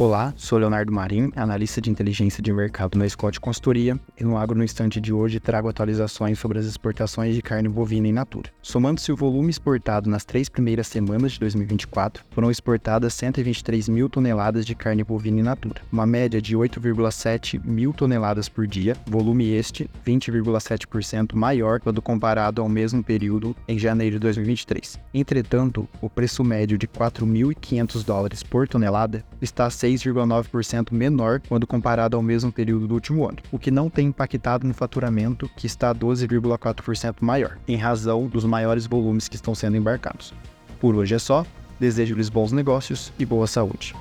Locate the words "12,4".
35.94-37.16